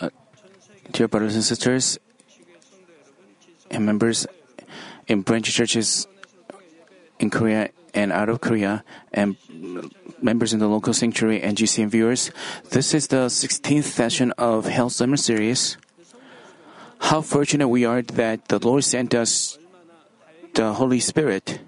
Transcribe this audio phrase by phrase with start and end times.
[0.00, 0.10] Uh,
[0.92, 1.98] dear brothers and sisters
[3.70, 4.26] and members
[5.06, 6.06] in branch churches
[7.18, 9.36] in Korea and out of Korea, and
[10.22, 12.30] members in the local sanctuary and GCN viewers,
[12.70, 15.76] this is the 16th session of Hell Summer Series.
[17.00, 19.58] How fortunate we are that the Lord sent us
[20.54, 21.60] the Holy Spirit.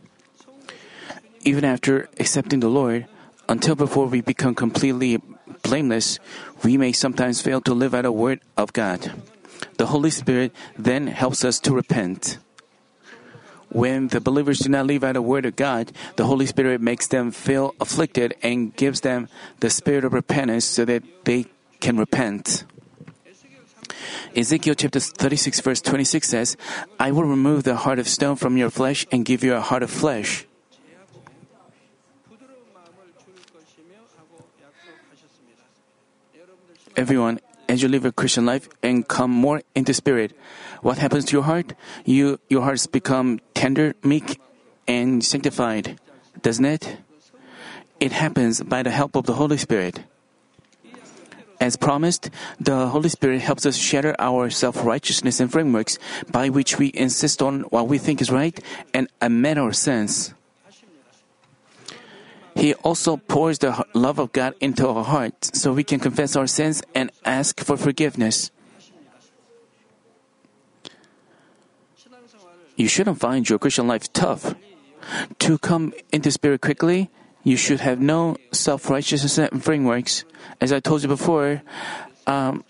[1.43, 3.07] Even after accepting the Lord,
[3.49, 5.23] until before we become completely
[5.71, 6.19] blameless,
[6.65, 9.13] we may sometimes fail to live out a word of God.
[9.79, 12.39] The Holy Spirit then helps us to repent.
[13.71, 17.07] When the believers do not live out a word of God, the Holy Spirit makes
[17.07, 19.29] them feel afflicted and gives them
[19.61, 21.47] the spirit of repentance so that they
[21.79, 22.65] can repent.
[24.35, 26.57] Ezekiel chapter 36 verse 26 says,
[26.99, 29.85] I will remove the heart of stone from your flesh and give you a heart
[29.85, 30.50] of flesh.
[36.97, 40.37] Everyone, as you live a Christian life and come more into spirit,
[40.83, 41.75] what happens to your heart?
[42.05, 44.41] You, your hearts become tender, meek,
[44.89, 46.01] and sanctified,
[46.43, 46.99] doesn't it?
[48.01, 50.03] It happens by the help of the Holy Spirit.
[51.61, 55.99] As promised, the Holy Spirit helps us shatter our self righteousness and frameworks
[56.33, 58.59] by which we insist on what we think is right
[58.95, 60.35] and amend our sins.
[62.57, 66.47] He also pours the love of God into our hearts so we can confess our
[66.47, 68.51] sins and ask for forgiveness.
[72.77, 74.55] You shouldn't find your Christian life tough.
[75.41, 77.11] To come into spirit quickly,
[77.45, 80.25] you should have no self righteousness and frameworks.
[80.61, 81.63] As I told you before,
[82.27, 82.65] um,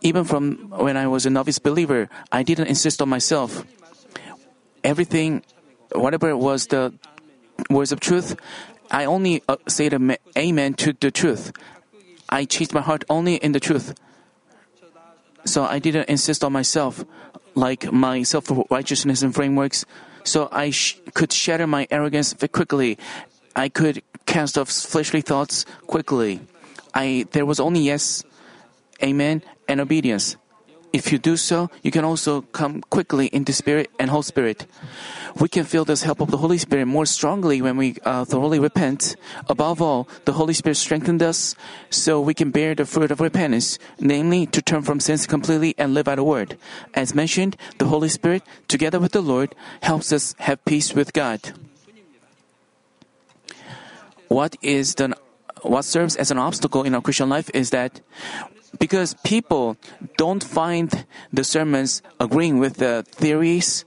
[0.00, 3.64] even from when I was a novice believer, I didn't insist on myself.
[4.84, 5.42] Everything,
[5.92, 6.92] whatever was the
[7.68, 8.36] words of truth,
[8.90, 11.52] I only uh, say the amen to the truth.
[12.28, 13.94] I changed my heart only in the truth.
[15.44, 17.04] So I didn't insist on myself,
[17.54, 19.84] like my self righteousness and frameworks.
[20.24, 22.98] So I sh- could shatter my arrogance quickly.
[23.56, 26.40] I could cast off fleshly thoughts quickly.
[26.94, 28.24] I there was only yes,
[29.02, 30.36] amen, and obedience.
[30.92, 34.66] If you do so, you can also come quickly into Spirit and Holy Spirit.
[35.38, 38.58] We can feel this help of the Holy Spirit more strongly when we uh, thoroughly
[38.58, 39.14] repent.
[39.48, 41.54] Above all, the Holy Spirit strengthened us
[41.90, 45.92] so we can bear the fruit of repentance, namely to turn from sins completely and
[45.92, 46.56] live by the word.
[46.94, 51.52] As mentioned, the Holy Spirit, together with the Lord, helps us have peace with God.
[54.28, 55.16] What is the
[55.62, 58.00] what serves as an obstacle in our Christian life is that
[58.78, 59.76] because people
[60.16, 63.84] don't find the sermons agreeing with the theories.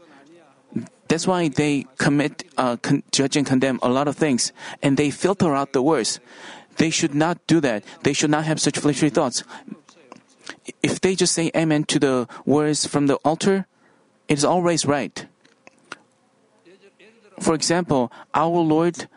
[1.08, 5.12] That's why they commit, uh, con- judge and condemn a lot of things, and they
[5.12, 6.20] filter out the words.
[6.78, 7.84] They should not do that.
[8.04, 9.44] They should not have such fleshly thoughts.
[10.82, 13.68] If they just say amen to the words from the altar,
[14.28, 15.26] it is always right.
[17.40, 19.08] For example, our Lord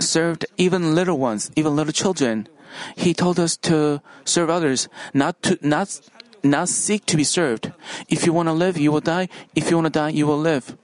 [0.00, 2.48] served even little ones, even little children.
[2.96, 6.00] He told us to serve others, not to not
[6.42, 7.72] not seek to be served.
[8.08, 9.28] If you want to live, you will die.
[9.54, 10.76] If you want to die, you will live.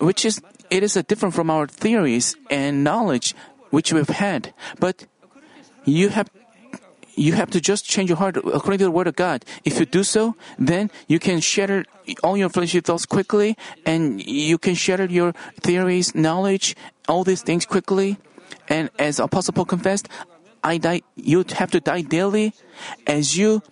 [0.00, 0.40] Which is
[0.70, 3.34] it is different from our theories and knowledge
[3.70, 4.54] which we've had.
[4.78, 5.06] But
[5.84, 6.30] you have
[7.14, 9.44] you have to just change your heart according to the word of God.
[9.64, 11.84] If you do so, then you can shatter
[12.22, 16.74] all your fleshly thoughts quickly, and you can shatter your theories, knowledge,
[17.08, 18.16] all these things quickly.
[18.68, 20.08] And as Apostle Paul confessed,
[20.64, 22.54] I die, you have to die daily
[23.06, 23.62] as you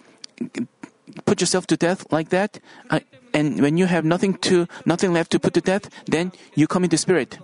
[1.24, 2.58] put yourself to death like that.
[2.90, 3.02] I,
[3.32, 6.84] and when you have nothing to, nothing left to put to death, then you come
[6.84, 7.38] into spirit.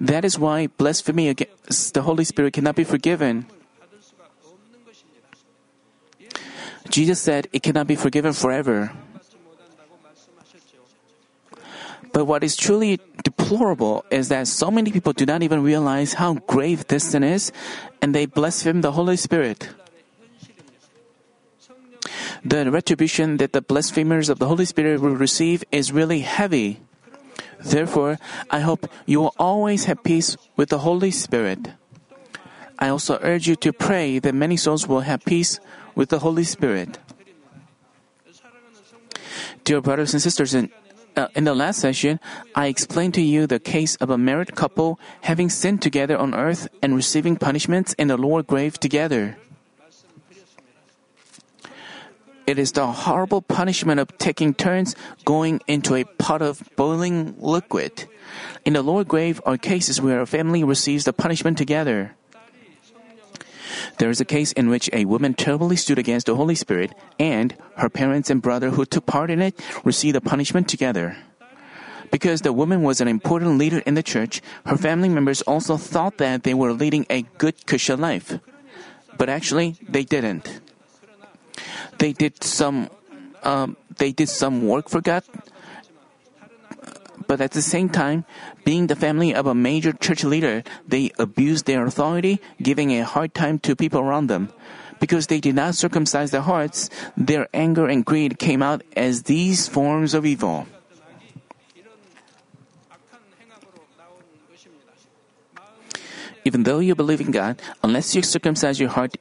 [0.00, 3.46] That is why blasphemy against the Holy Spirit cannot be forgiven.
[6.90, 8.92] Jesus said it cannot be forgiven forever.
[12.16, 16.40] But what is truly deplorable is that so many people do not even realize how
[16.48, 17.52] grave this sin is,
[18.00, 19.68] and they blaspheme the Holy Spirit.
[22.42, 26.80] The retribution that the blasphemers of the Holy Spirit will receive is really heavy.
[27.60, 28.16] Therefore,
[28.48, 31.68] I hope you will always have peace with the Holy Spirit.
[32.78, 35.60] I also urge you to pray that many souls will have peace
[35.94, 36.96] with the Holy Spirit.
[39.64, 40.72] Dear brothers and sisters, in,
[41.16, 42.20] uh, in the last session,
[42.54, 46.68] I explained to you the case of a married couple having sinned together on earth
[46.82, 49.36] and receiving punishments in the lower grave together.
[52.46, 58.06] It is the horrible punishment of taking turns going into a pot of boiling liquid.
[58.64, 62.14] In the lower grave are cases where a family receives the punishment together.
[63.98, 67.54] There is a case in which a woman terribly stood against the Holy Spirit, and
[67.76, 71.16] her parents and brother who took part in it received the punishment together.
[72.10, 76.18] Because the woman was an important leader in the church, her family members also thought
[76.18, 78.38] that they were leading a good Christian life.
[79.18, 80.60] But actually, they didn't
[81.98, 82.88] they did some
[83.42, 85.22] um, they did some work for God.
[87.26, 88.24] But at the same time,
[88.64, 93.34] being the family of a major church leader, they abused their authority, giving a hard
[93.34, 94.52] time to people around them.
[95.00, 99.68] Because they did not circumcise their hearts, their anger and greed came out as these
[99.68, 100.66] forms of evil.
[106.46, 109.18] Even though you believe in God, unless you circumcise your heart,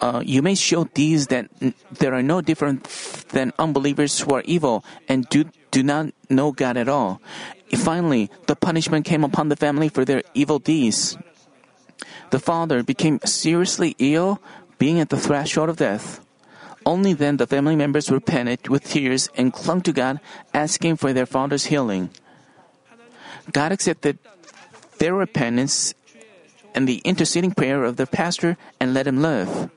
[0.00, 1.48] uh, you may show these that
[1.92, 2.84] there are no different
[3.30, 7.20] than unbelievers who are evil and do, do not know God at all.
[7.74, 11.18] Finally, the punishment came upon the family for their evil deeds.
[12.30, 14.40] The father became seriously ill,
[14.78, 16.20] being at the threshold of death.
[16.86, 20.20] Only then the family members repented with tears and clung to God,
[20.54, 22.10] asking for their father's healing.
[23.52, 24.18] God accepted
[24.98, 25.94] their repentance
[26.74, 29.70] and the interceding prayer of their pastor and let him live.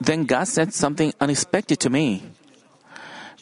[0.00, 2.24] Then God said something unexpected to me.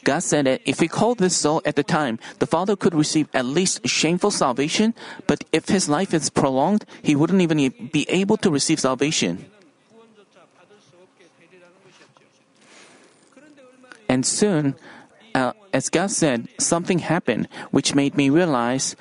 [0.05, 3.29] God said that if he called this soul at the time, the father could receive
[3.35, 4.95] at least shameful salvation,
[5.27, 9.45] but if his life is prolonged, he wouldn't even be able to receive salvation.
[14.09, 14.75] And soon,
[15.35, 18.97] uh, as God said, something happened which made me realize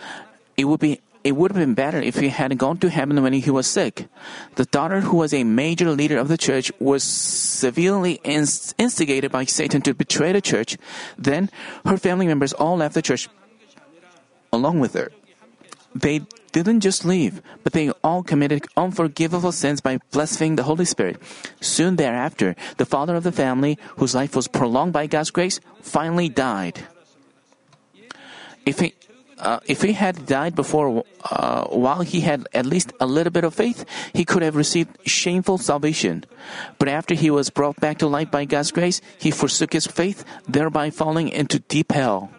[0.57, 3.33] it would be it would have been better if he had gone to heaven when
[3.33, 4.07] he was sick.
[4.55, 9.81] The daughter, who was a major leader of the church, was severely instigated by Satan
[9.81, 10.77] to betray the church.
[11.17, 11.49] Then
[11.85, 13.27] her family members all left the church
[14.53, 15.11] along with her.
[15.93, 16.21] They
[16.53, 21.19] didn't just leave, but they all committed unforgivable sins by blaspheming the Holy Spirit.
[21.59, 26.29] Soon thereafter, the father of the family, whose life was prolonged by God's grace, finally
[26.29, 26.87] died.
[28.65, 28.93] If he,
[29.39, 33.43] uh, if he had died before, uh, while he had at least a little bit
[33.43, 36.23] of faith, he could have received shameful salvation.
[36.79, 40.25] But after he was brought back to life by God's grace, he forsook his faith,
[40.47, 42.31] thereby falling into deep hell.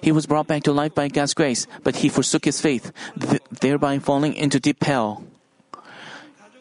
[0.00, 3.42] He was brought back to life by God's grace, but he forsook his faith, th-
[3.50, 5.24] thereby falling into deep hell.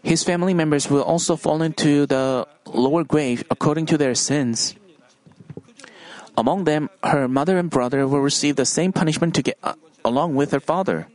[0.04, 4.75] His family members will also fall into the lower grave according to their sins.
[6.38, 9.74] Among them, her mother and brother will receive the same punishment to get, uh,
[10.06, 11.08] along with her father.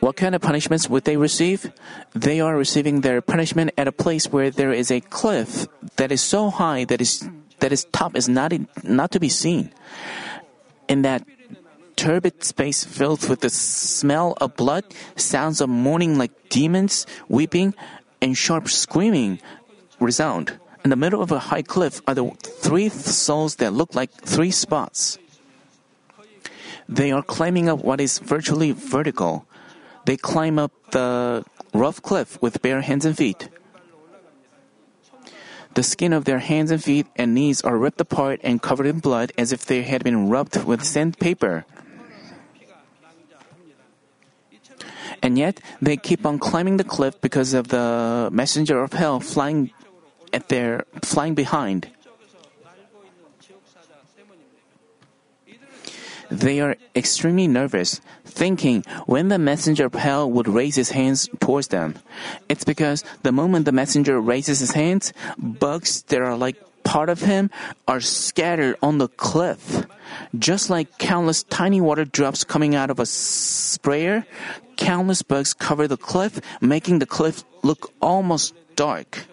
[0.00, 1.72] What kind of punishments would they receive?
[2.14, 5.66] They are receiving their punishment at a place where there is a cliff
[5.96, 7.28] that is so high that, is,
[7.58, 8.52] that its top is not,
[8.84, 9.72] not to be seen.
[10.86, 11.26] In that
[11.98, 14.84] turbid space filled with the smell of blood,
[15.16, 17.74] sounds of mourning like demons, weeping,
[18.22, 19.40] and sharp screaming
[19.98, 20.54] resound.
[20.84, 24.52] In the middle of a high cliff are the three souls that look like three
[24.52, 25.18] spots.
[26.88, 29.44] They are climbing up what is virtually vertical.
[30.06, 31.44] They climb up the
[31.74, 33.48] rough cliff with bare hands and feet.
[35.74, 39.00] The skin of their hands and feet and knees are ripped apart and covered in
[39.00, 41.66] blood as if they had been rubbed with sandpaper.
[45.22, 49.70] And yet, they keep on climbing the cliff because of the messenger of hell flying
[50.32, 51.90] at their flying behind.
[56.30, 61.68] They are extremely nervous, thinking when the messenger of hell would raise his hands towards
[61.68, 61.96] them.
[62.50, 67.20] It's because the moment the messenger raises his hands, bugs that are like part of
[67.20, 67.50] him
[67.86, 69.86] are scattered on the cliff.
[70.38, 74.26] Just like countless tiny water drops coming out of a sprayer,
[74.76, 79.26] countless bugs cover the cliff, making the cliff look almost dark.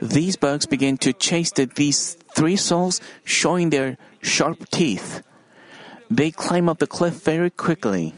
[0.00, 5.22] These bugs begin to chase the, these three souls, showing their sharp teeth.
[6.10, 8.14] They climb up the cliff very quickly.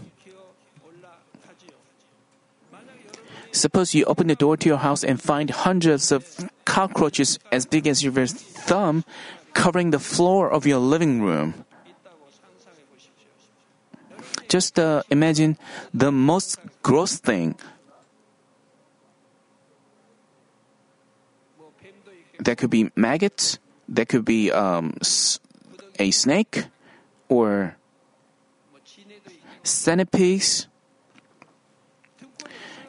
[3.59, 6.23] Suppose you open the door to your house and find hundreds of
[6.65, 9.05] cockroaches as big as your thumb
[9.53, 11.67] covering the floor of your living room.
[14.49, 15.59] Just uh, imagine
[15.93, 17.57] the most gross thing.
[22.39, 23.59] That could be maggots.
[23.89, 24.95] That could be um,
[25.99, 26.71] a snake.
[27.29, 27.77] or
[29.63, 30.67] centipedes.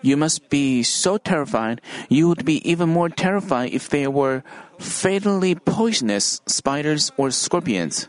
[0.02, 1.82] You must be so terrified.
[2.08, 4.44] You would be even more terrified if they were
[4.78, 8.08] fatally poisonous spiders or scorpions.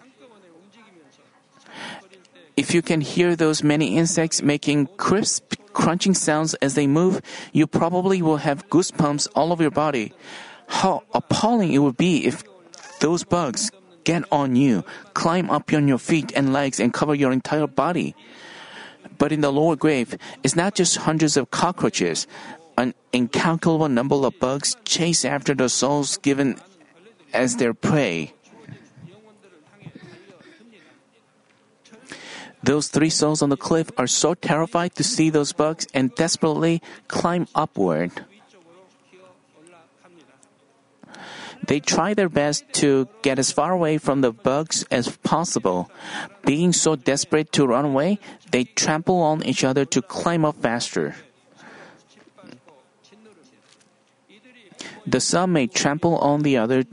[2.56, 7.66] If you can hear those many insects making crisp, crunching sounds as they move, you
[7.66, 10.12] probably will have goosebumps all over your body.
[10.68, 12.44] How appalling it would be if
[13.00, 13.70] those bugs
[14.04, 18.14] get on you, climb up on your feet and legs, and cover your entire body.
[19.18, 22.26] But in the lower grave, it's not just hundreds of cockroaches.
[22.78, 26.56] An incalculable number of bugs chase after the souls given
[27.32, 28.32] as their prey.
[32.62, 36.82] Those three souls on the cliff are so terrified to see those bugs and desperately
[37.08, 38.12] climb upward.
[41.66, 45.90] They try their best to get as far away from the bugs as possible.
[46.44, 48.18] Being so desperate to run away,
[48.50, 51.14] they trample on each other to climb up faster.
[55.06, 56.84] The son may trample on the other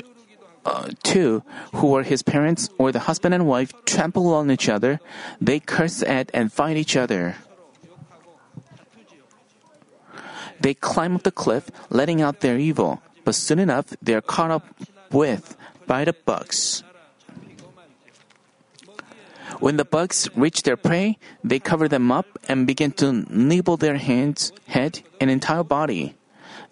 [0.65, 1.43] uh, two,
[1.75, 4.99] who are his parents or the husband and wife, trample on each other.
[5.39, 7.35] They curse at and fight each other.
[10.59, 14.51] They climb up the cliff, letting out their evil but soon enough they are caught
[14.51, 14.63] up
[15.11, 16.81] with by the bugs.
[19.59, 23.97] When the bugs reach their prey, they cover them up and begin to nibble their
[23.99, 26.15] hands, head, and entire body.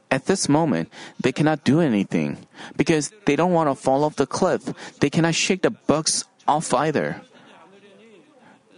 [0.09, 0.87] At this moment,
[1.19, 2.47] they cannot do anything
[2.77, 4.63] because they don't want to fall off the cliff.
[5.03, 7.19] They cannot shake the bugs off either.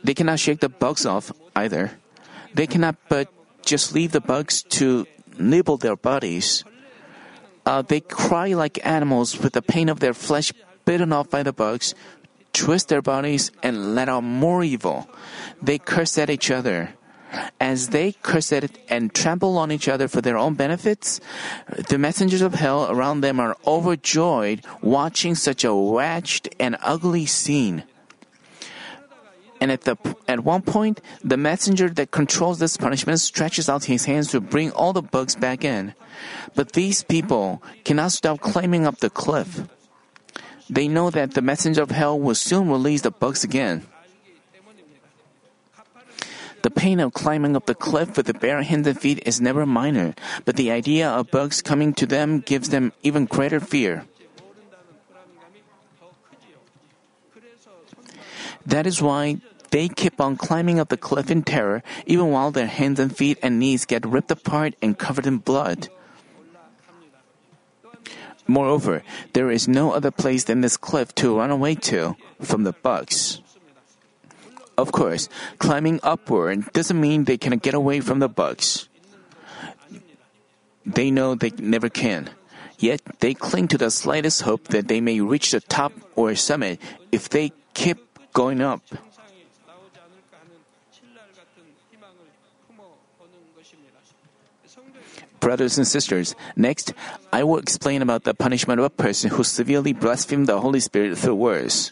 [0.04, 1.92] They cannot shake the bugs off either.
[2.56, 3.30] They cannot but
[3.62, 5.06] just leave the bugs to
[5.38, 6.66] nibble their bodies.
[7.68, 10.54] Uh, they cry like animals with the pain of their flesh
[10.86, 11.94] bitten off by the bugs,
[12.54, 15.10] twist their bodies, and let out more evil.
[15.62, 16.96] They curse at each other.
[17.60, 21.20] As they curse at it and trample on each other for their own benefits,
[21.90, 27.84] the messengers of hell around them are overjoyed watching such a wretched and ugly scene.
[29.60, 29.98] And at, the,
[30.28, 34.72] at one point, the messenger that controls this punishment stretches out his hands to bring
[34.72, 35.96] all the bugs back in.
[36.56, 39.68] But these people cannot stop climbing up the cliff.
[40.70, 43.88] They know that the messenger of hell will soon release the bugs again.
[46.64, 49.66] The pain of climbing up the cliff with the bare hands and feet is never
[49.66, 54.06] minor, but the idea of bugs coming to them gives them even greater fear.
[58.68, 59.40] That is why
[59.72, 63.40] they keep on climbing up the cliff in terror, even while their hands and feet
[63.42, 65.88] and knees get ripped apart and covered in blood.
[68.46, 72.72] Moreover, there is no other place than this cliff to run away to from the
[72.72, 73.40] bugs.
[74.78, 75.28] Of course,
[75.60, 78.88] climbing upward doesn't mean they can get away from the bugs.
[80.86, 82.30] They know they never can.
[82.80, 86.80] Yet they cling to the slightest hope that they may reach the top or summit
[87.12, 88.07] if they keep
[88.38, 88.86] going up.
[95.39, 96.94] Brothers and sisters, next,
[97.34, 101.17] I will explain about the punishment of a person who severely blasphemed the Holy Spirit
[101.17, 101.91] through words.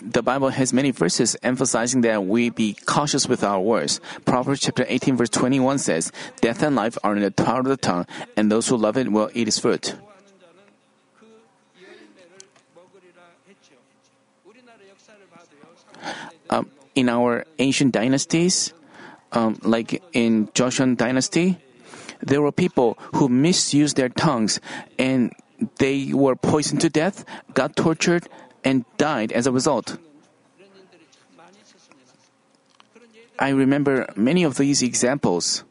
[0.00, 4.00] The Bible has many verses emphasizing that we be cautious with our words.
[4.24, 7.76] Proverbs chapter 18 verse 21 says, Death and life are in the power of the
[7.76, 9.94] tongue, and those who love it will eat its fruit.
[16.50, 18.72] Um, in our ancient dynasties,
[19.32, 21.58] um, like in Joseon dynasty,
[22.20, 24.60] there were people who misused their tongues
[24.98, 25.32] and
[25.78, 27.24] they were poisoned to death,
[27.54, 28.28] got tortured,
[28.64, 29.98] and died as a result.
[33.38, 35.64] I remember many of these examples.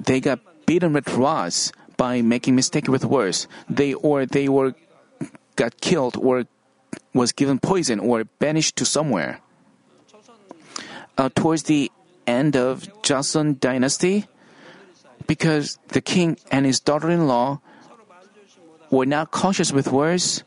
[0.00, 3.46] They got beaten with rods by making mistake with words.
[3.68, 4.74] They or they were
[5.54, 6.46] got killed or
[7.14, 9.40] was given poison or banished to somewhere.
[11.18, 11.90] Uh, towards the
[12.26, 14.26] end of Joseon dynasty,
[15.30, 17.60] because the king and his daughter-in-law
[18.90, 20.42] were not cautious with words,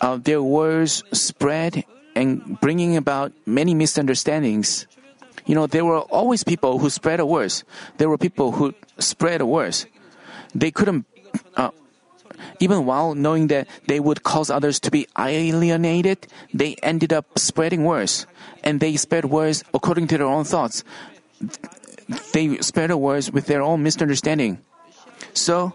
[0.00, 1.84] uh, their words spread
[2.16, 4.86] and bringing about many misunderstandings.
[5.44, 7.62] You know, there were always people who spread words.
[7.98, 9.84] There were people who spread words.
[10.54, 11.04] They couldn't,
[11.54, 11.76] uh,
[12.58, 17.84] even while knowing that they would cause others to be alienated, they ended up spreading
[17.84, 18.26] words.
[18.64, 20.84] And they spread words according to their own thoughts.
[22.32, 24.58] They spread the words with their own misunderstanding.
[25.32, 25.74] So,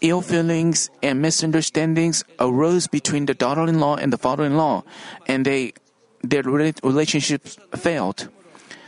[0.00, 4.84] ill feelings and misunderstandings arose between the daughter-in-law and the father-in-law,
[5.26, 5.72] and they
[6.22, 8.28] their relationships failed.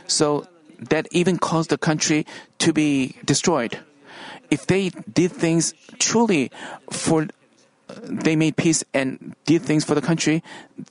[0.07, 0.47] So
[0.89, 2.25] that even caused the country
[2.59, 3.79] to be destroyed.
[4.49, 6.51] If they did things truly
[6.91, 7.27] for
[8.03, 10.43] they made peace and did things for the country,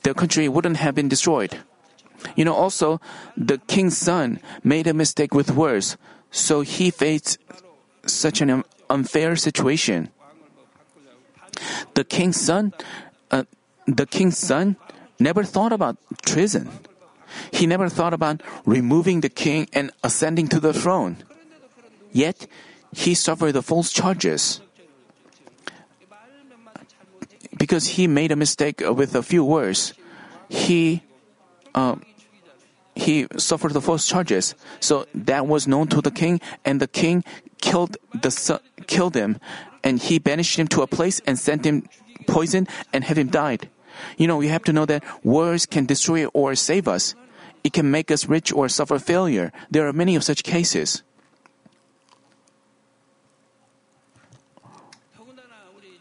[0.02, 1.58] the country wouldn't have been destroyed.
[2.36, 3.00] You know, also,
[3.36, 5.96] the king's son made a mistake with words,
[6.30, 7.38] so he faced
[8.06, 10.10] such an unfair situation.
[11.94, 12.72] The king's son,
[13.30, 13.44] uh,
[13.86, 14.76] the king's son
[15.18, 16.68] never thought about treason.
[17.52, 21.16] He never thought about removing the king and ascending to the throne.
[22.12, 22.46] Yet,
[22.92, 24.60] he suffered the false charges.
[27.56, 29.92] Because he made a mistake with a few words,
[30.48, 31.02] he
[31.74, 31.96] uh,
[33.00, 34.54] he suffered the false charges.
[34.78, 37.24] So that was known to the king, and the king
[37.60, 39.40] killed the killed him,
[39.82, 41.88] and he banished him to a place and sent him
[42.26, 43.68] poison and have him died.
[44.16, 47.14] You know, we have to know that words can destroy or save us.
[47.64, 49.52] It can make us rich or suffer failure.
[49.70, 51.02] There are many of such cases.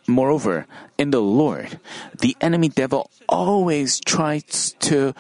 [0.08, 0.66] Moreover,
[0.98, 1.80] in the Lord,
[2.18, 5.14] the enemy devil always tries to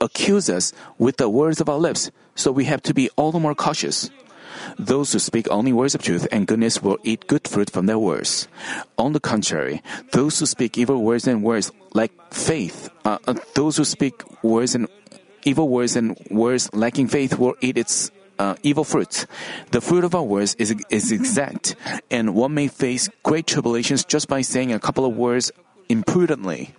[0.00, 3.40] accuse us with the words of our lips, so we have to be all the
[3.40, 4.10] more cautious.
[4.78, 7.98] Those who speak only words of truth and goodness will eat good fruit from their
[7.98, 8.48] words.
[8.98, 13.76] On the contrary, those who speak evil words and words like faith, uh, uh, those
[13.76, 14.88] who speak words and
[15.44, 19.26] evil words and words lacking faith will eat its uh, evil fruits.
[19.70, 21.76] The fruit of our words is, is exact,
[22.10, 25.52] and one may face great tribulations just by saying a couple of words
[25.88, 26.74] imprudently.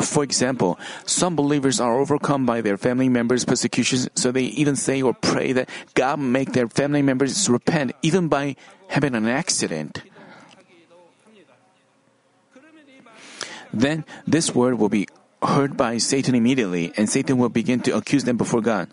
[0.00, 5.02] For example, some believers are overcome by their family members' persecutions, so they even say
[5.02, 8.54] or pray that God make their family members repent even by
[8.88, 10.02] having an accident.
[13.72, 15.08] Then this word will be
[15.42, 18.88] heard by Satan immediately, and Satan will begin to accuse them before God.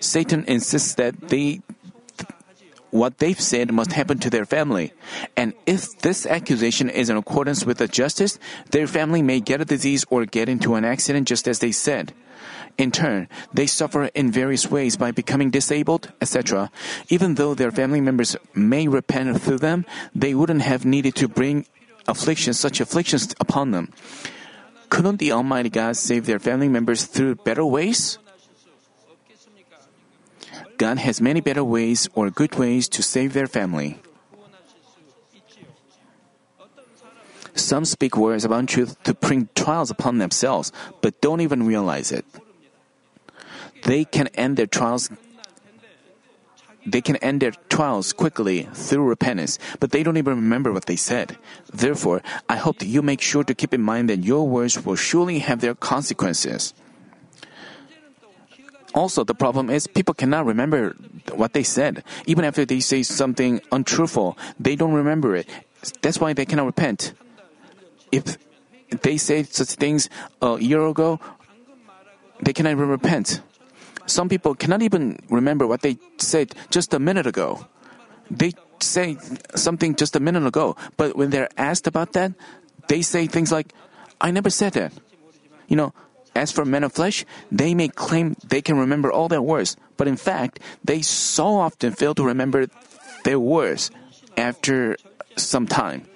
[0.00, 1.60] Satan insists that they
[2.94, 4.92] what they've said must happen to their family.
[5.36, 8.38] And if this accusation is in accordance with the justice,
[8.70, 12.14] their family may get a disease or get into an accident just as they said.
[12.78, 16.70] In turn, they suffer in various ways by becoming disabled, etc.
[17.08, 21.66] Even though their family members may repent through them, they wouldn't have needed to bring
[22.06, 23.90] afflictions, such afflictions upon them.
[24.88, 28.18] Couldn't the Almighty God save their family members through better ways?
[30.78, 33.98] God has many better ways or good ways to save their family.
[37.54, 42.26] Some speak words of untruth to bring trials upon themselves, but don't even realize it.
[43.84, 45.10] They can end their trials
[46.86, 50.96] they can end their trials quickly through repentance, but they don't even remember what they
[50.96, 51.38] said.
[51.72, 54.96] Therefore, I hope that you make sure to keep in mind that your words will
[54.96, 56.74] surely have their consequences.
[58.94, 60.94] Also, the problem is people cannot remember
[61.34, 62.04] what they said.
[62.26, 65.48] Even after they say something untruthful, they don't remember it.
[66.00, 67.12] That's why they cannot repent.
[68.12, 68.38] If
[69.02, 70.08] they say such things
[70.40, 71.18] a year ago,
[72.40, 73.42] they cannot even repent.
[74.06, 77.66] Some people cannot even remember what they said just a minute ago.
[78.30, 79.16] They say
[79.56, 82.32] something just a minute ago, but when they're asked about that,
[82.86, 83.72] they say things like,
[84.20, 84.92] I never said that.
[85.68, 85.94] You know,
[86.34, 90.08] as for men of flesh, they may claim they can remember all their words, but
[90.08, 92.66] in fact, they so often fail to remember
[93.24, 93.90] their words
[94.36, 94.96] after
[95.36, 96.06] some time.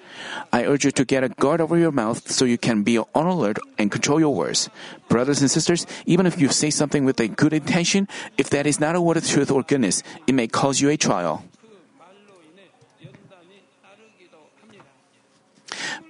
[0.52, 3.26] I urge you to get a guard over your mouth so you can be on
[3.26, 4.68] alert and control your words.
[5.08, 8.80] Brothers and sisters, even if you say something with a good intention, if that is
[8.80, 11.44] not a word of truth or goodness, it may cause you a trial.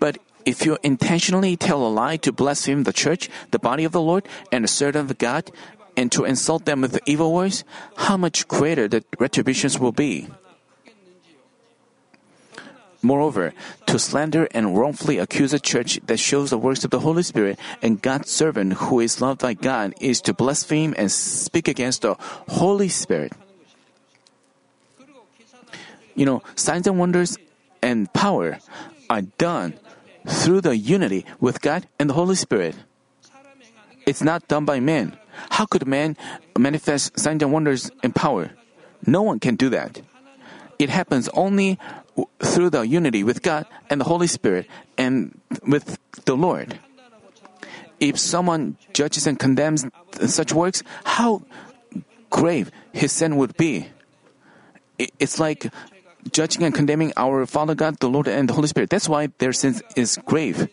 [0.00, 0.18] But
[0.48, 4.24] if you intentionally tell a lie to blaspheme the church, the body of the Lord,
[4.50, 5.52] and the servant of God,
[5.94, 7.64] and to insult them with evil words,
[8.08, 10.26] how much greater the retributions will be.
[13.02, 13.52] Moreover,
[13.86, 17.60] to slander and wrongfully accuse a church that shows the works of the Holy Spirit
[17.82, 22.16] and God's servant who is loved by God is to blaspheme and speak against the
[22.48, 23.32] Holy Spirit.
[26.16, 27.36] You know, signs and wonders
[27.82, 28.58] and power
[29.10, 29.78] are done
[30.26, 32.76] through the unity with God and the Holy Spirit.
[34.06, 35.16] It's not done by man.
[35.50, 36.16] How could man
[36.58, 38.50] manifest signs and wonders and power?
[39.06, 40.00] No one can do that.
[40.78, 41.78] It happens only
[42.40, 46.78] through the unity with God and the Holy Spirit and with the Lord.
[48.00, 49.86] If someone judges and condemns
[50.26, 51.42] such works, how
[52.30, 53.88] grave his sin would be.
[54.98, 55.70] It's like
[56.32, 58.90] judging and condemning our Father God, the Lord, and the Holy Spirit.
[58.90, 60.68] That's why their sin is grave.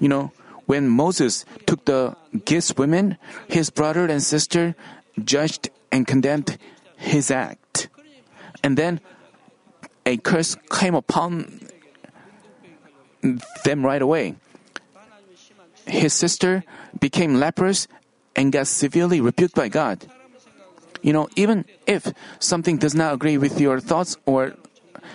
[0.00, 0.32] You know,
[0.66, 3.16] when Moses took the Cushite women,
[3.48, 4.74] his brother and sister
[5.24, 6.58] judged and condemned
[6.96, 7.88] his act.
[8.62, 9.00] And then
[10.04, 11.60] a curse came upon
[13.64, 14.36] them right away.
[15.86, 16.64] His sister
[17.00, 17.88] became leprous
[18.36, 20.06] and got severely rebuked by God.
[21.02, 24.54] You know, even if something does not agree with your thoughts or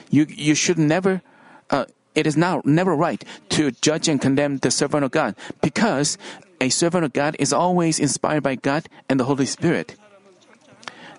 [0.09, 1.21] you, you should never,
[1.69, 6.17] uh, it is now never right to judge and condemn the servant of God because
[6.61, 9.95] a servant of God is always inspired by God and the Holy Spirit.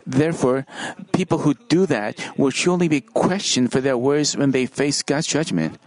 [0.06, 0.66] Therefore,
[1.12, 5.26] people who do that will surely be questioned for their words when they face God's
[5.26, 5.78] judgment.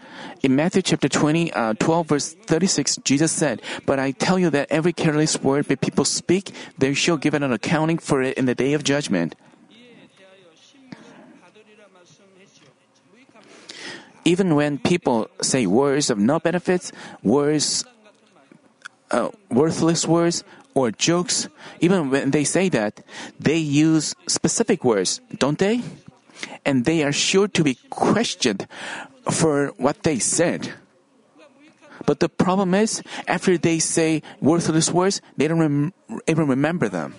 [0.42, 4.72] In Matthew chapter 20, uh, 12 verse 36, Jesus said, But I tell you that
[4.72, 8.56] every careless word that people speak, they shall give an accounting for it in the
[8.56, 9.36] day of judgment.
[14.28, 16.92] Even when people say words of no benefits,
[17.24, 17.88] words,
[19.10, 20.44] uh, worthless words,
[20.76, 21.48] or jokes,
[21.80, 23.00] even when they say that,
[23.40, 25.80] they use specific words, don't they?
[26.68, 28.68] And they are sure to be questioned
[29.32, 30.76] for what they said.
[32.06, 35.94] But the problem is, after they say worthless words, they don't rem-
[36.28, 37.16] even remember them.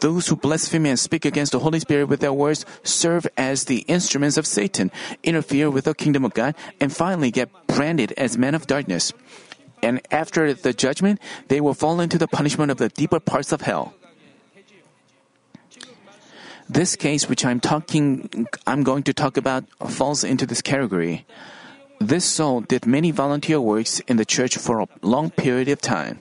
[0.00, 3.80] Those who blaspheme and speak against the Holy Spirit with their words serve as the
[3.88, 8.54] instruments of Satan, interfere with the kingdom of God, and finally get branded as men
[8.54, 9.12] of darkness
[9.82, 13.62] and after the judgment, they will fall into the punishment of the deeper parts of
[13.62, 13.94] hell.
[16.68, 21.26] This case, which I'm talking, I'm going to talk about, falls into this category.
[21.98, 26.20] This soul did many volunteer works in the church for a long period of time.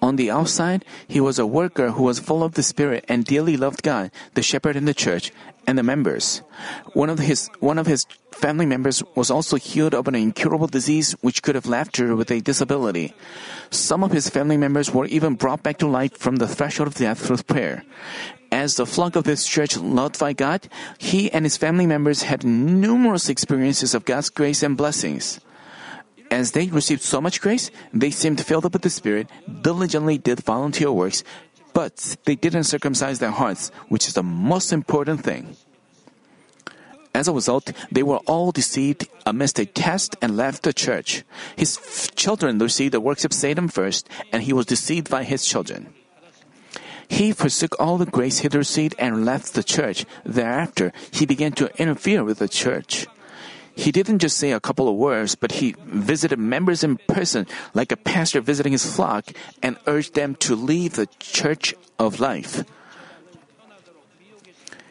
[0.00, 3.56] On the outside, he was a worker who was full of the Spirit and dearly
[3.56, 5.32] loved God, the shepherd in the church,
[5.66, 6.40] and the members.
[6.94, 11.12] One of his one of his family members was also healed of an incurable disease
[11.20, 13.12] which could have left her with a disability.
[13.70, 16.94] Some of his family members were even brought back to life from the threshold of
[16.94, 17.84] death through prayer.
[18.50, 22.44] As the flock of this church loved by God, he and his family members had
[22.44, 25.40] numerous experiences of God's grace and blessings.
[26.30, 29.28] As they received so much grace, they seemed filled up with the Spirit,
[29.62, 31.24] diligently did volunteer works,
[31.72, 35.56] but they didn't circumcise their hearts, which is the most important thing.
[37.14, 41.24] As a result, they were all deceived amidst a test and left the church.
[41.56, 45.44] His f- children received the works of Satan first, and he was deceived by his
[45.44, 45.94] children.
[47.08, 50.04] He forsook all the grace he received and left the church.
[50.24, 53.06] Thereafter, he began to interfere with the church.
[53.78, 57.92] He didn't just say a couple of words, but he visited members in person like
[57.92, 59.30] a pastor visiting his flock
[59.62, 62.64] and urged them to leave the church of life.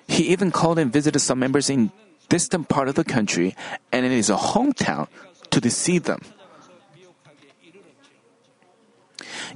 [0.08, 1.92] He even called and visited some members in
[2.30, 3.58] distant part of the country
[3.92, 5.10] and in his hometown
[5.52, 6.22] to deceive them.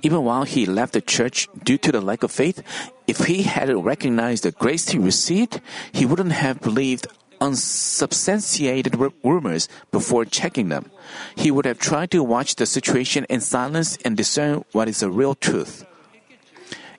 [0.04, 2.62] Even while he left the church due to the lack of faith,
[3.08, 5.62] if he had recognized the grace he received,
[5.94, 7.08] he wouldn't have believed
[7.41, 10.89] unsubstantiated rumors before checking them.
[11.36, 15.10] He would have tried to watch the situation in silence and discern what is the
[15.10, 15.84] real truth.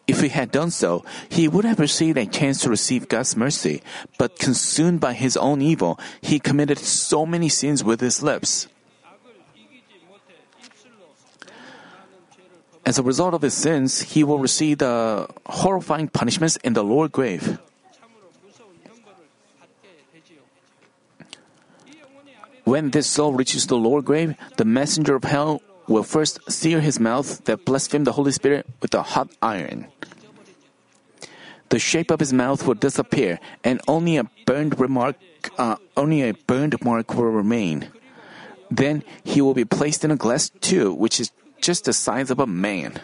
[0.09, 3.83] If he had done so, he would have received a chance to receive God's mercy,
[4.19, 8.67] but consumed by his own evil, he committed so many sins with his lips.
[12.85, 17.07] As a result of his sins, he will receive the horrifying punishments in the lower
[17.07, 17.59] grave.
[22.73, 26.99] When this soul reaches the lower grave, the messenger of hell will first sear his
[26.99, 29.89] mouth that blasphemed the Holy Spirit with a hot iron.
[31.69, 35.17] The shape of his mouth will disappear, and only a burned remark,
[35.59, 37.93] uh, only a burned mark will remain.
[38.71, 41.31] Then he will be placed in a glass tube, which is
[41.61, 43.03] just the size of a man.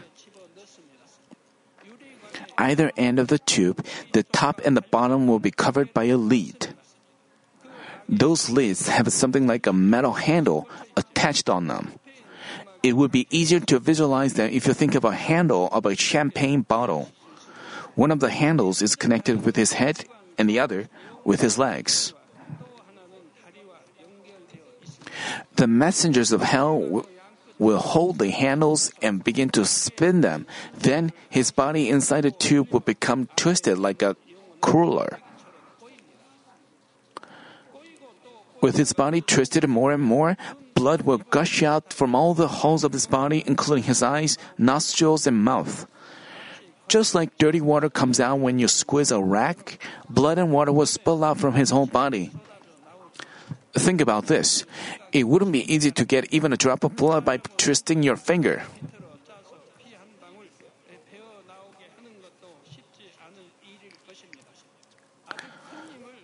[2.57, 6.17] Either end of the tube, the top and the bottom will be covered by a
[6.17, 6.73] lid.
[8.09, 11.93] Those lids have something like a metal handle attached on them.
[12.83, 15.95] It would be easier to visualize them if you think of a handle of a
[15.95, 17.11] champagne bottle.
[17.95, 20.05] One of the handles is connected with his head
[20.39, 20.89] and the other
[21.25, 22.15] with his legs.
[25.57, 27.07] The messengers of hell w-
[27.59, 30.47] will hold the handles and begin to spin them.
[30.73, 34.17] Then his body inside the tube will become twisted like a
[34.61, 35.19] cruller.
[38.61, 40.37] With his body twisted more and more,
[40.75, 45.27] blood will gush out from all the holes of his body, including his eyes, nostrils,
[45.27, 45.87] and mouth.
[46.89, 50.87] Just like dirty water comes out when you squeeze a rack, blood and water will
[50.87, 52.33] spill out from his whole body.
[53.75, 54.65] Think about this.
[55.13, 58.63] It wouldn't be easy to get even a drop of blood by twisting your finger.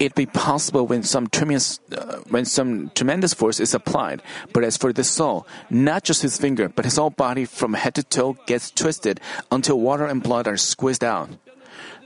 [0.05, 4.21] It'd be possible when some tremendous, uh, when some tremendous force is applied.
[4.53, 7.95] But as for the soul, not just his finger, but his whole body from head
[7.95, 9.19] to toe gets twisted
[9.51, 11.31] until water and blood are squeezed out.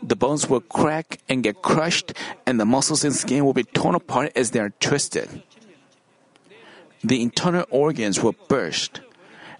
[0.01, 2.13] The bones will crack and get crushed,
[2.47, 5.43] and the muscles and skin will be torn apart as they are twisted.
[7.03, 9.01] The internal organs will burst.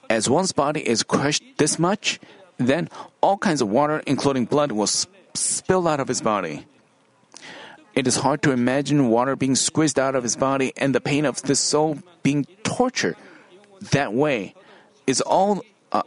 [0.09, 2.21] As one's body is crushed this much,
[2.57, 2.89] then
[3.21, 4.87] all kinds of water, including blood, will
[5.35, 6.67] spill out of his body.
[7.99, 11.25] It is hard to imagine water being squeezed out of his body and the pain
[11.25, 13.17] of the soul being tortured
[13.91, 14.55] that way
[15.09, 16.03] is all uh,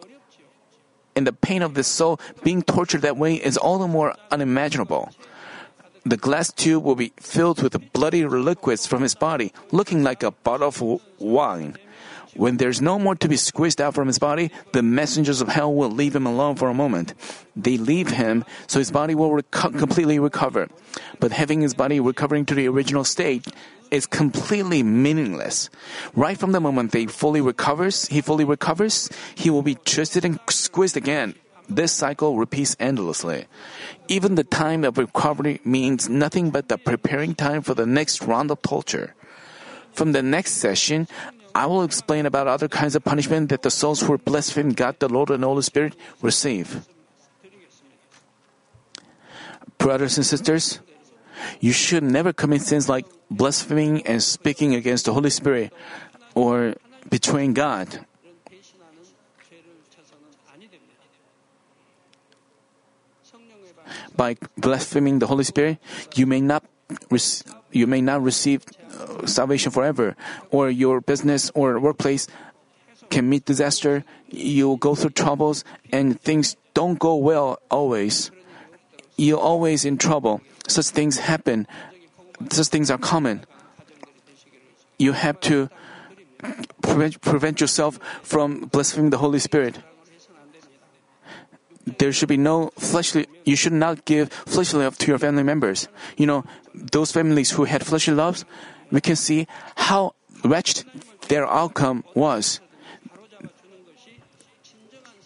[1.18, 5.10] and the pain of the soul being tortured that way is all the more unimaginable.
[6.06, 10.32] The glass tube will be filled with bloody liquids from his body, looking like a
[10.32, 11.76] bottle of wine.
[12.36, 15.74] When there's no more to be squeezed out from his body, the messengers of hell
[15.74, 17.14] will leave him alone for a moment.
[17.56, 20.70] They leave him so his body will reco- completely recover.
[21.20, 23.48] But having his body recovering to the original state
[23.92, 25.70] is completely meaningless.
[26.16, 30.40] Right from the moment they fully recovers, he fully recovers, he will be twisted and
[30.50, 31.36] squeezed again.
[31.68, 33.46] This cycle repeats endlessly.
[34.08, 38.52] Even the time of recovery means nothing but the preparing time for the next round
[38.52, 39.14] of torture.
[39.92, 41.08] From the next session,
[41.54, 45.10] I will explain about other kinds of punishment that the souls who blaspheme God, the
[45.10, 46.88] Lord, and Holy Spirit receive.
[49.78, 50.80] Brothers and sisters,
[51.60, 55.74] you should never commit sins like blaspheming and speaking against the Holy Spirit
[56.36, 56.76] or
[57.10, 58.06] betraying God.
[64.16, 65.80] By blaspheming the Holy Spirit,
[66.16, 66.64] you may not
[67.72, 68.64] you may not receive
[68.98, 70.16] uh, salvation forever,
[70.50, 72.28] or your business or workplace
[73.10, 74.04] can meet disaster.
[74.30, 78.32] You go through troubles, and things don't go well always.
[79.18, 80.42] You're always in trouble.
[80.68, 81.68] Such things happen.
[82.50, 83.46] Such things are common.
[84.98, 85.70] You have to
[86.82, 89.80] prevent, prevent yourself from blaspheming the Holy Spirit
[91.86, 95.88] there should be no fleshly, you should not give fleshly love to your family members.
[96.18, 98.46] You know, those families who had fleshly loves,
[98.92, 100.14] we can see how
[100.44, 100.86] wretched
[101.28, 102.60] their outcome was.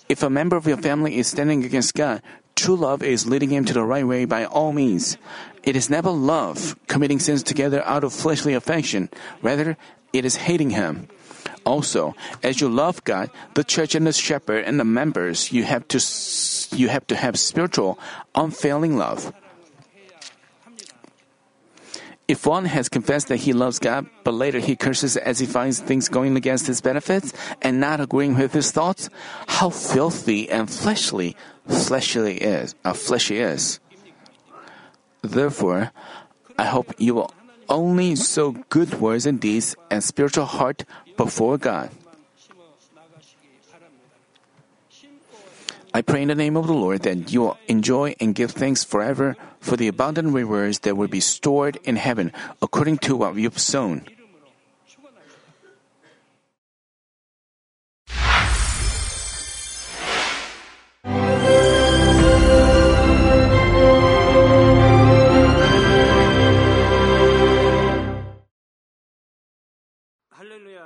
[0.08, 2.22] If a member of your family is standing against God,
[2.56, 5.18] true love is leading him to the right way by all means.
[5.64, 9.10] It is never love, committing sins together out of fleshly affection.
[9.42, 9.78] Rather,
[10.14, 11.10] it is hating him.
[11.66, 15.88] Also, as you love God, the church and the shepherd and the members, you have
[15.90, 16.00] to
[16.78, 17.98] you have to have spiritual,
[18.36, 19.34] unfailing love.
[22.28, 25.80] If one has confessed that he loves God, but later he curses as he finds
[25.80, 29.10] things going against his benefits and not agreeing with his thoughts,
[29.48, 31.36] how filthy and fleshly
[31.68, 33.80] fleshly is, uh, fleshy is.
[35.22, 35.92] Therefore,
[36.58, 37.32] I hope you will
[37.70, 40.86] only sow good words and deeds and spiritual heart
[41.18, 41.90] before God.
[45.94, 48.84] I pray in the name of the Lord that you will enjoy and give thanks
[48.84, 53.60] forever for the abundant rewards that will be stored in heaven according to what you've
[53.60, 54.04] sown.